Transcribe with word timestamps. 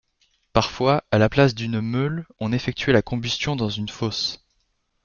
Parfois, 0.51 1.03
à 1.11 1.19
la 1.19 1.29
place 1.29 1.53
d'une 1.53 1.79
meule 1.79 2.25
on 2.39 2.53
effectuait 2.53 2.91
la 2.91 3.03
combustion 3.03 3.55
dans 3.55 3.69
une 3.69 3.87
fosse. 3.87 4.43